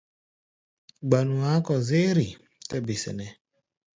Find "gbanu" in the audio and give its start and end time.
1.07-1.35